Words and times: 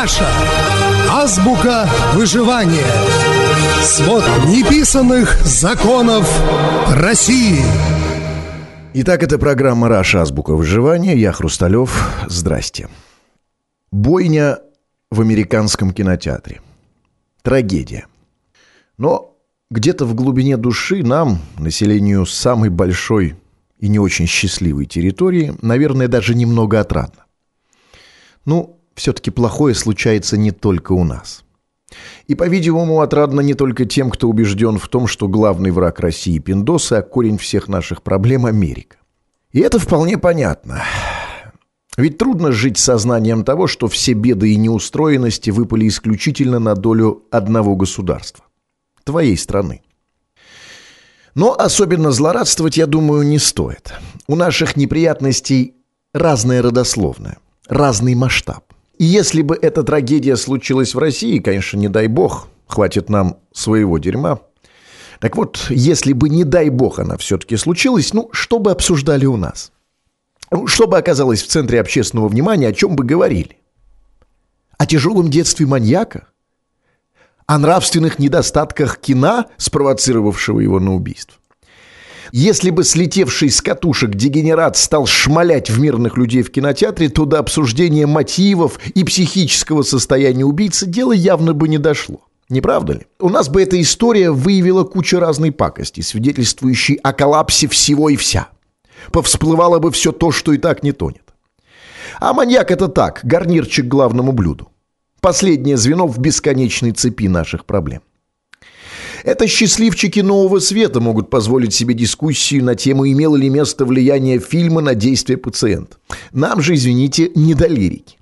Раша. 0.00 0.28
Азбука 1.10 1.90
выживания. 2.14 2.86
Свод 3.82 4.22
неписанных 4.46 5.44
законов 5.44 6.40
России. 6.94 7.58
Итак, 8.94 9.24
это 9.24 9.40
программа 9.40 9.88
«Раша. 9.88 10.22
Азбука 10.22 10.54
выживания». 10.54 11.16
Я 11.16 11.32
Хрусталев. 11.32 12.12
Здрасте. 12.28 12.88
Бойня 13.90 14.60
в 15.10 15.20
американском 15.20 15.90
кинотеатре. 15.90 16.60
Трагедия. 17.42 18.06
Но 18.98 19.36
где-то 19.68 20.04
в 20.04 20.14
глубине 20.14 20.56
души 20.56 21.02
нам, 21.02 21.40
населению 21.58 22.24
самой 22.24 22.68
большой 22.68 23.34
и 23.80 23.88
не 23.88 23.98
очень 23.98 24.28
счастливой 24.28 24.86
территории, 24.86 25.54
наверное, 25.60 26.06
даже 26.06 26.36
немного 26.36 26.78
отрадно. 26.78 27.24
Ну, 28.44 28.77
все-таки 28.98 29.30
плохое 29.30 29.74
случается 29.76 30.36
не 30.36 30.50
только 30.50 30.92
у 30.92 31.04
нас. 31.04 31.44
И, 32.26 32.34
по-видимому, 32.34 33.00
отрадно 33.00 33.40
не 33.40 33.54
только 33.54 33.84
тем, 33.84 34.10
кто 34.10 34.28
убежден 34.28 34.78
в 34.78 34.88
том, 34.88 35.06
что 35.06 35.28
главный 35.28 35.70
враг 35.70 36.00
России– 36.00 36.38
пиндосы, 36.40 36.94
а 36.94 37.02
корень 37.02 37.38
всех 37.38 37.68
наших 37.68 38.02
проблем– 38.02 38.44
Америка. 38.46 38.96
И 39.52 39.60
это 39.60 39.78
вполне 39.78 40.18
понятно. 40.18 40.82
Ведь 41.96 42.18
трудно 42.18 42.52
жить 42.52 42.76
сознанием 42.76 43.44
того, 43.44 43.68
что 43.68 43.86
все 43.86 44.12
беды 44.12 44.52
и 44.52 44.56
неустроенности 44.56 45.50
выпали 45.50 45.86
исключительно 45.88 46.58
на 46.58 46.74
долю 46.74 47.22
одного 47.30 47.76
государства– 47.76 48.44
твоей 49.04 49.38
страны. 49.38 49.82
Но 51.34 51.54
особенно 51.54 52.10
злорадствовать, 52.10 52.76
я 52.76 52.86
думаю, 52.86 53.22
не 53.22 53.38
стоит. 53.38 53.92
У 54.26 54.34
наших 54.34 54.76
неприятностей 54.76 55.76
разная 56.12 56.62
родословная, 56.62 57.38
разный 57.68 58.16
масштаб. 58.16 58.67
И 58.98 59.04
если 59.04 59.42
бы 59.42 59.56
эта 59.60 59.84
трагедия 59.84 60.36
случилась 60.36 60.94
в 60.94 60.98
России, 60.98 61.38
конечно, 61.38 61.78
не 61.78 61.88
дай 61.88 62.08
бог, 62.08 62.48
хватит 62.66 63.08
нам 63.08 63.38
своего 63.52 63.98
дерьма. 63.98 64.40
Так 65.20 65.36
вот, 65.36 65.66
если 65.70 66.12
бы, 66.12 66.28
не 66.28 66.44
дай 66.44 66.68
бог, 66.68 66.98
она 66.98 67.16
все-таки 67.16 67.56
случилась, 67.56 68.12
ну, 68.12 68.28
что 68.32 68.58
бы 68.58 68.72
обсуждали 68.72 69.24
у 69.26 69.36
нас? 69.36 69.72
Ну, 70.50 70.66
что 70.66 70.86
бы 70.86 70.98
оказалось 70.98 71.42
в 71.42 71.48
центре 71.48 71.80
общественного 71.80 72.28
внимания, 72.28 72.68
о 72.68 72.72
чем 72.72 72.96
бы 72.96 73.04
говорили? 73.04 73.58
О 74.76 74.86
тяжелом 74.86 75.30
детстве 75.30 75.66
маньяка? 75.66 76.28
О 77.46 77.58
нравственных 77.58 78.18
недостатках 78.18 78.98
кино, 78.98 79.46
спровоцировавшего 79.56 80.60
его 80.60 80.80
на 80.80 80.94
убийство? 80.94 81.37
Если 82.32 82.70
бы 82.70 82.84
слетевший 82.84 83.50
с 83.50 83.60
катушек 83.60 84.10
дегенерат 84.14 84.76
стал 84.76 85.06
шмалять 85.06 85.70
в 85.70 85.80
мирных 85.80 86.16
людей 86.16 86.42
в 86.42 86.50
кинотеатре, 86.50 87.08
то 87.08 87.24
до 87.24 87.38
обсуждения 87.38 88.06
мотивов 88.06 88.78
и 88.94 89.04
психического 89.04 89.82
состояния 89.82 90.44
убийцы 90.44 90.86
дело 90.86 91.12
явно 91.12 91.54
бы 91.54 91.68
не 91.68 91.78
дошло. 91.78 92.20
Не 92.48 92.60
правда 92.60 92.94
ли? 92.94 93.06
У 93.18 93.28
нас 93.28 93.48
бы 93.48 93.62
эта 93.62 93.80
история 93.80 94.30
выявила 94.30 94.84
кучу 94.84 95.18
разной 95.18 95.52
пакости, 95.52 96.00
свидетельствующей 96.00 96.96
о 96.96 97.12
коллапсе 97.12 97.68
всего 97.68 98.08
и 98.08 98.16
вся. 98.16 98.48
Повсплывало 99.12 99.78
бы 99.78 99.90
все 99.90 100.12
то, 100.12 100.30
что 100.32 100.52
и 100.52 100.58
так 100.58 100.82
не 100.82 100.92
тонет. 100.92 101.22
А 102.20 102.32
маньяк 102.32 102.70
это 102.70 102.88
так, 102.88 103.20
гарнирчик 103.22 103.84
к 103.84 103.88
главному 103.88 104.32
блюду. 104.32 104.70
Последнее 105.20 105.76
звено 105.76 106.06
в 106.06 106.18
бесконечной 106.18 106.92
цепи 106.92 107.28
наших 107.28 107.64
проблем. 107.64 108.02
Это 109.24 109.46
счастливчики 109.46 110.20
нового 110.20 110.58
света 110.58 111.00
могут 111.00 111.30
позволить 111.30 111.74
себе 111.74 111.94
дискуссию 111.94 112.64
на 112.64 112.74
тему, 112.74 113.08
имело 113.08 113.36
ли 113.36 113.48
место 113.48 113.84
влияние 113.84 114.38
фильма 114.38 114.80
на 114.80 114.94
действие 114.94 115.36
пациента. 115.38 115.96
Нам 116.32 116.60
же, 116.60 116.74
извините, 116.74 117.30
не 117.34 117.54
до 117.54 117.66
лирики. 117.66 118.18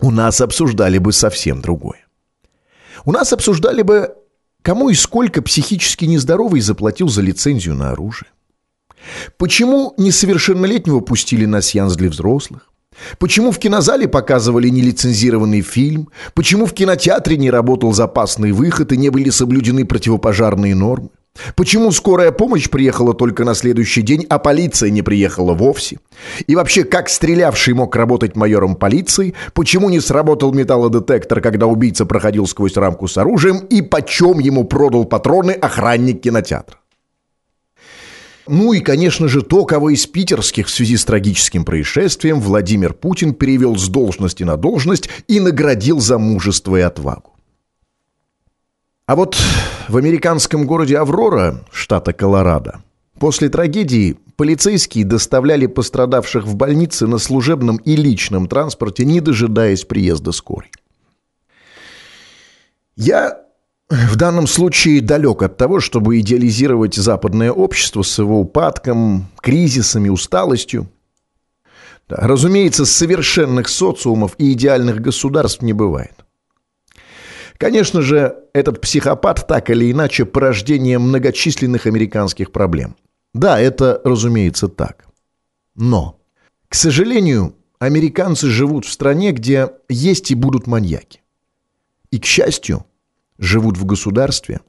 У 0.00 0.10
нас 0.10 0.40
обсуждали 0.40 0.98
бы 0.98 1.12
совсем 1.12 1.60
другое. 1.60 2.06
У 3.04 3.12
нас 3.12 3.32
обсуждали 3.32 3.82
бы, 3.82 4.14
кому 4.62 4.90
и 4.90 4.94
сколько 4.94 5.42
психически 5.42 6.04
нездоровый 6.04 6.60
заплатил 6.60 7.08
за 7.08 7.22
лицензию 7.22 7.74
на 7.74 7.90
оружие. 7.90 8.30
Почему 9.38 9.94
несовершеннолетнего 9.96 11.00
пустили 11.00 11.46
на 11.46 11.62
сеанс 11.62 11.96
для 11.96 12.10
взрослых? 12.10 12.69
Почему 13.18 13.50
в 13.50 13.58
кинозале 13.58 14.08
показывали 14.08 14.68
нелицензированный 14.68 15.62
фильм? 15.62 16.08
Почему 16.34 16.66
в 16.66 16.72
кинотеатре 16.72 17.36
не 17.36 17.50
работал 17.50 17.92
запасный 17.92 18.52
выход 18.52 18.92
и 18.92 18.96
не 18.96 19.10
были 19.10 19.30
соблюдены 19.30 19.84
противопожарные 19.84 20.74
нормы? 20.74 21.10
Почему 21.54 21.92
скорая 21.92 22.32
помощь 22.32 22.68
приехала 22.68 23.14
только 23.14 23.44
на 23.44 23.54
следующий 23.54 24.02
день, 24.02 24.26
а 24.28 24.38
полиция 24.38 24.90
не 24.90 25.02
приехала 25.02 25.54
вовсе? 25.54 25.98
И 26.46 26.56
вообще, 26.56 26.84
как 26.84 27.08
стрелявший 27.08 27.72
мог 27.74 27.94
работать 27.94 28.36
майором 28.36 28.74
полиции? 28.74 29.34
Почему 29.54 29.90
не 29.90 30.00
сработал 30.00 30.52
металлодетектор, 30.52 31.40
когда 31.40 31.66
убийца 31.66 32.04
проходил 32.04 32.46
сквозь 32.46 32.76
рамку 32.76 33.06
с 33.08 33.16
оружием? 33.16 33.58
И 33.58 33.80
почем 33.80 34.38
ему 34.38 34.64
продал 34.64 35.04
патроны 35.04 35.52
охранник 35.52 36.20
кинотеатра? 36.20 36.79
Ну 38.52 38.72
и, 38.72 38.80
конечно 38.80 39.28
же, 39.28 39.42
то, 39.42 39.64
кого 39.64 39.90
из 39.90 40.08
питерских 40.08 40.66
в 40.66 40.70
связи 40.70 40.96
с 40.96 41.04
трагическим 41.04 41.64
происшествием 41.64 42.40
Владимир 42.40 42.94
Путин 42.94 43.32
перевел 43.32 43.76
с 43.76 43.88
должности 43.88 44.42
на 44.42 44.56
должность 44.56 45.08
и 45.28 45.38
наградил 45.38 46.00
за 46.00 46.18
мужество 46.18 46.74
и 46.74 46.80
отвагу. 46.80 47.36
А 49.06 49.14
вот 49.14 49.36
в 49.88 49.96
американском 49.96 50.66
городе 50.66 50.98
Аврора, 50.98 51.64
штата 51.70 52.12
Колорадо, 52.12 52.82
после 53.20 53.50
трагедии 53.50 54.18
полицейские 54.34 55.04
доставляли 55.04 55.66
пострадавших 55.66 56.44
в 56.44 56.56
больницы 56.56 57.06
на 57.06 57.18
служебном 57.18 57.76
и 57.76 57.94
личном 57.94 58.48
транспорте, 58.48 59.04
не 59.04 59.20
дожидаясь 59.20 59.84
приезда 59.84 60.32
скорой. 60.32 60.72
Я 62.96 63.44
в 63.90 64.16
данном 64.16 64.46
случае 64.46 65.00
далек 65.00 65.42
от 65.42 65.56
того, 65.56 65.80
чтобы 65.80 66.20
идеализировать 66.20 66.94
западное 66.94 67.50
общество 67.50 68.02
с 68.02 68.18
его 68.18 68.40
упадком, 68.40 69.28
кризисами, 69.40 70.08
усталостью. 70.08 70.88
Да, 72.08 72.16
разумеется, 72.20 72.86
совершенных 72.86 73.68
социумов 73.68 74.34
и 74.38 74.52
идеальных 74.52 75.00
государств 75.00 75.62
не 75.62 75.72
бывает. 75.72 76.24
Конечно 77.58 78.00
же, 78.00 78.36
этот 78.52 78.80
психопат 78.80 79.46
так 79.46 79.70
или 79.70 79.90
иначе 79.90 80.24
порождение 80.24 80.98
многочисленных 80.98 81.86
американских 81.86 82.52
проблем. 82.52 82.96
Да, 83.34 83.60
это, 83.60 84.00
разумеется, 84.04 84.68
так. 84.68 85.04
Но, 85.74 86.18
к 86.68 86.74
сожалению, 86.74 87.54
американцы 87.78 88.48
живут 88.48 88.86
в 88.86 88.92
стране, 88.92 89.32
где 89.32 89.70
есть 89.88 90.30
и 90.30 90.34
будут 90.34 90.66
маньяки. 90.66 91.20
И, 92.10 92.18
к 92.18 92.24
счастью, 92.24 92.86
живут 93.40 93.76
в 93.76 93.84
государстве, 93.84 94.60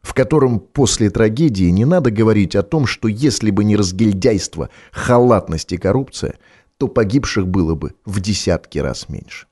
в 0.00 0.14
котором 0.14 0.58
после 0.58 1.10
трагедии 1.10 1.70
не 1.70 1.84
надо 1.84 2.10
говорить 2.10 2.56
о 2.56 2.62
том, 2.62 2.86
что 2.86 3.06
если 3.06 3.50
бы 3.50 3.62
не 3.62 3.76
разгильдяйство, 3.76 4.70
халатность 4.90 5.72
и 5.72 5.76
коррупция, 5.76 6.34
то 6.78 6.88
погибших 6.88 7.46
было 7.46 7.74
бы 7.74 7.94
в 8.04 8.20
десятки 8.20 8.78
раз 8.78 9.08
меньше. 9.08 9.46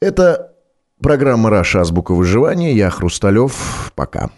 Это 0.00 0.52
программа 1.00 1.50
«Раша. 1.50 1.80
Азбука 1.80 2.12
выживания». 2.12 2.74
Я 2.74 2.90
Хрусталев. 2.90 3.92
Пока. 3.94 4.30